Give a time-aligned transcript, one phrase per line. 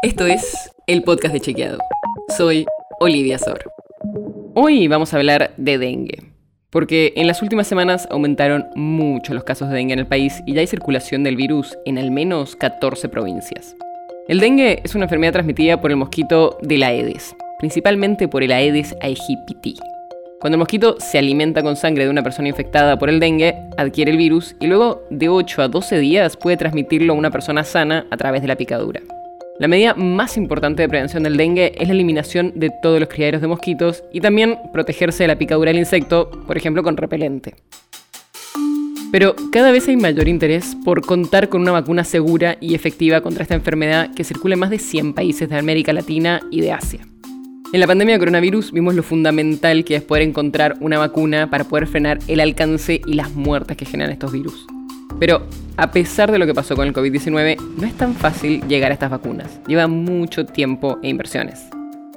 [0.00, 1.78] Esto es el podcast de Chequeado.
[2.36, 2.66] Soy
[3.00, 3.64] Olivia Sor.
[4.54, 6.22] Hoy vamos a hablar de dengue,
[6.70, 10.54] porque en las últimas semanas aumentaron mucho los casos de dengue en el país y
[10.54, 13.74] ya hay circulación del virus en al menos 14 provincias.
[14.28, 18.52] El dengue es una enfermedad transmitida por el mosquito de la Aedes, principalmente por el
[18.52, 19.74] Aedes aegypti.
[20.40, 24.12] Cuando el mosquito se alimenta con sangre de una persona infectada por el dengue, adquiere
[24.12, 28.06] el virus y luego de 8 a 12 días puede transmitirlo a una persona sana
[28.12, 29.00] a través de la picadura.
[29.60, 33.40] La medida más importante de prevención del dengue es la eliminación de todos los criaderos
[33.40, 37.56] de mosquitos y también protegerse de la picadura del insecto, por ejemplo con repelente.
[39.10, 43.42] Pero cada vez hay mayor interés por contar con una vacuna segura y efectiva contra
[43.42, 47.00] esta enfermedad que circula en más de 100 países de América Latina y de Asia.
[47.72, 51.64] En la pandemia de coronavirus vimos lo fundamental que es poder encontrar una vacuna para
[51.64, 54.66] poder frenar el alcance y las muertes que generan estos virus.
[55.18, 55.42] Pero
[55.78, 58.94] a pesar de lo que pasó con el COVID-19, no es tan fácil llegar a
[58.94, 59.60] estas vacunas.
[59.68, 61.68] Lleva mucho tiempo e inversiones.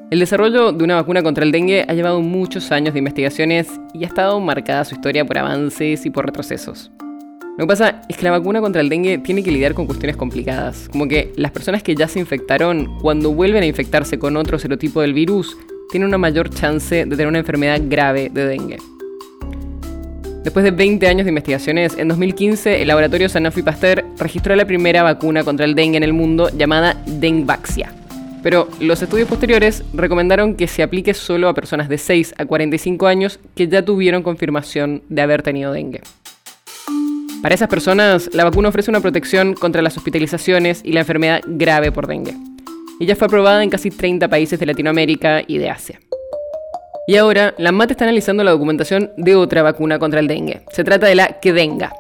[0.10, 4.04] El desarrollo de una vacuna contra el dengue ha llevado muchos años de investigaciones y
[4.04, 6.92] ha estado marcada su historia por avances y por retrocesos.
[7.56, 10.18] Lo que pasa es que la vacuna contra el dengue tiene que lidiar con cuestiones
[10.18, 14.58] complicadas, como que las personas que ya se infectaron, cuando vuelven a infectarse con otro
[14.58, 15.56] serotipo del virus,
[15.92, 18.78] tienen una mayor chance de tener una enfermedad grave de dengue.
[20.44, 25.04] Después de 20 años de investigaciones, en 2015 el laboratorio Sanofi Pasteur registró la primera
[25.04, 27.94] vacuna contra el dengue en el mundo llamada Dengvaxia.
[28.42, 33.06] Pero los estudios posteriores recomendaron que se aplique solo a personas de 6 a 45
[33.06, 36.02] años que ya tuvieron confirmación de haber tenido dengue.
[37.44, 41.92] Para esas personas, la vacuna ofrece una protección contra las hospitalizaciones y la enfermedad grave
[41.92, 42.36] por dengue.
[43.00, 46.00] Y ya fue aprobada en casi 30 países de Latinoamérica y de Asia.
[47.12, 50.62] Y ahora, la MAT está analizando la documentación de otra vacuna contra el dengue.
[50.72, 51.92] Se trata de la Kedenga,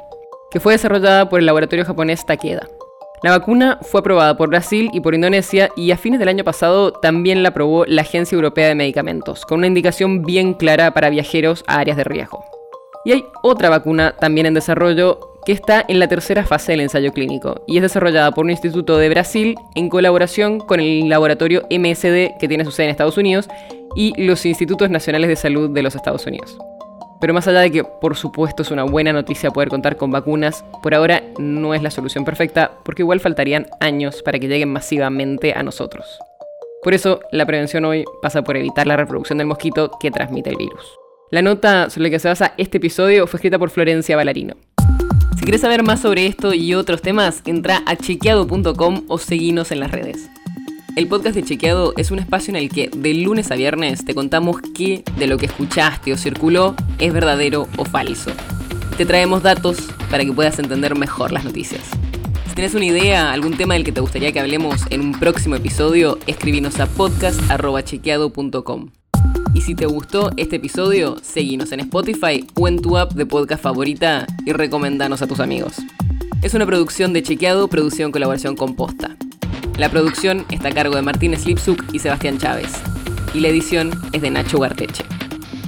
[0.49, 2.65] que fue desarrollada por el laboratorio japonés Takeda.
[3.21, 6.93] La vacuna fue aprobada por Brasil y por Indonesia y a fines del año pasado
[6.93, 11.66] también la aprobó la Agencia Europea de Medicamentos, con una indicación bien clara para viajeros
[11.67, 12.45] a áreas de riesgo.
[13.03, 17.13] Y hay otra vacuna también en desarrollo que está en la tercera fase del ensayo
[17.13, 22.38] clínico y es desarrollada por un instituto de Brasil en colaboración con el laboratorio MSD
[22.40, 23.47] que tiene su sede en Estados Unidos
[23.96, 26.57] y los institutos nacionales de salud de los Estados Unidos.
[27.19, 30.66] Pero más allá de que por supuesto es una buena noticia poder contar con vacunas,
[30.81, 35.53] por ahora no es la solución perfecta porque igual faltarían años para que lleguen masivamente
[35.53, 36.06] a nosotros.
[36.84, 40.56] Por eso la prevención hoy pasa por evitar la reproducción del mosquito que transmite el
[40.57, 40.84] virus.
[41.30, 44.56] La nota sobre la que se basa este episodio fue escrita por Florencia Ballarino.
[45.38, 49.80] Si quieres saber más sobre esto y otros temas, entra a chequeado.com o seguinos en
[49.80, 50.30] las redes.
[50.96, 54.14] El podcast de Chequeado es un espacio en el que de lunes a viernes te
[54.14, 58.31] contamos qué de lo que escuchaste o circuló es verdadero o falso.
[58.97, 59.78] Te traemos datos
[60.09, 61.81] para que puedas entender mejor las noticias.
[62.50, 65.56] Si tienes una idea, algún tema del que te gustaría que hablemos en un próximo
[65.56, 69.00] episodio, escribinos a podcast.chequeado.com.
[69.53, 73.62] Y si te gustó este episodio, seguinos en Spotify o en tu app de podcast
[73.62, 75.75] favorita y recomendanos a tus amigos.
[76.41, 79.16] Es una producción de Chequeado, producción en colaboración con Posta.
[79.78, 82.72] La producción está a cargo de Martín Slipsuk y Sebastián Chávez.
[83.34, 85.03] Y la edición es de Nacho Guarteche.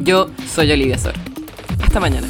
[0.01, 1.13] Yo soy Olivia Sor.
[1.81, 2.27] Hasta mañana.